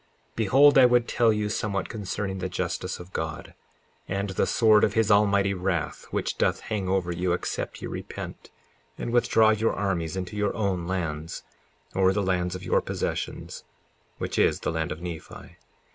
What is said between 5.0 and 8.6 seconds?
almighty wrath, which doth hang over you except ye repent